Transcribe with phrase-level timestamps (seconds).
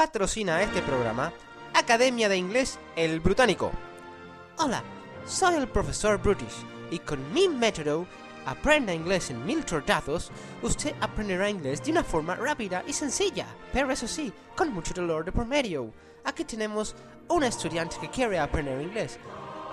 [0.00, 1.30] Patrocina este programa
[1.74, 3.70] Academia de Inglés El Brutánico.
[4.56, 4.82] Hola,
[5.26, 8.06] soy el profesor Brutish y con mi método
[8.46, 10.32] Aprenda inglés en mil tortazos,
[10.62, 15.26] usted aprenderá inglés de una forma rápida y sencilla, pero eso sí, con mucho dolor
[15.26, 15.92] de por medio.
[16.24, 16.96] Aquí tenemos
[17.28, 19.18] un estudiante que quiere aprender inglés.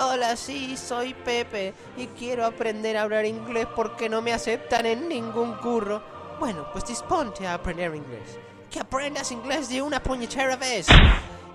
[0.00, 5.08] Hola, sí, soy Pepe y quiero aprender a hablar inglés porque no me aceptan en
[5.08, 6.02] ningún curro.
[6.40, 8.40] Bueno, pues disponte a aprender inglés.
[8.76, 10.86] Que aprendas inglés de una puñetera vez.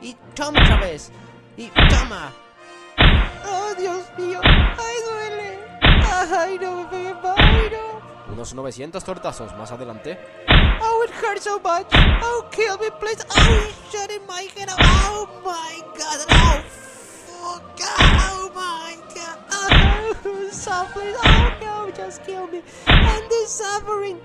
[0.01, 1.11] Y toma otra vez.
[1.55, 2.33] Y toma.
[3.45, 4.39] Oh, Dios mío.
[4.43, 5.59] Ay, duele.
[5.83, 8.33] Ay, no me pegué ay, no.
[8.33, 10.17] Unos 900 tortazos más adelante.
[10.81, 11.85] Oh, it hurts so much.
[12.23, 13.23] Oh, kill me, please.
[13.29, 14.69] Oh, shut in my head.
[14.79, 16.25] Oh, my God.
[16.27, 16.63] Oh,
[17.27, 17.81] fuck.
[17.81, 19.37] Oh, my God.
[19.51, 21.13] Oh, suffering.
[21.23, 22.63] Oh, no, just kill me.
[22.87, 24.19] And this suffering.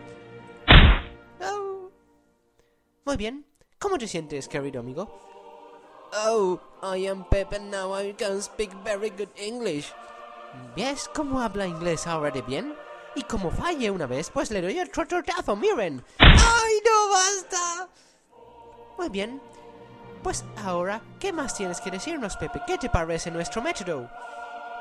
[3.07, 3.47] Muy bien.
[3.79, 5.09] ¿Cómo te sientes, querido amigo?
[6.27, 7.97] Oh, I am Pepe now.
[7.97, 9.93] I can speak very good English.
[10.75, 12.75] ¿Ves cómo habla inglés ahora de bien?
[13.15, 16.05] Y como falle una vez, pues le doy otro tortazo, miren.
[16.19, 17.89] ¡Ay, no basta!
[18.99, 19.41] Muy bien.
[20.25, 22.61] Pues ahora, ¿qué más tienes que decirnos, Pepe?
[22.67, 24.11] ¿Qué te parece nuestro método?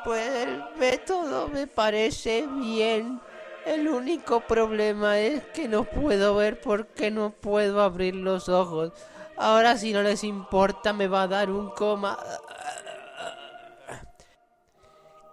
[0.03, 3.21] Pues el método me parece bien.
[3.65, 8.93] El único problema es que no puedo ver porque no puedo abrir los ojos.
[9.37, 12.17] Ahora si no les importa me va a dar un coma.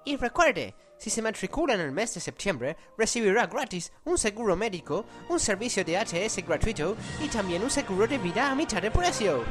[0.05, 5.05] Y recuerde, si se matricula en el mes de septiembre, recibirá gratis un seguro médico,
[5.29, 9.45] un servicio de ATS gratuito y también un seguro de vida a mitad de precio.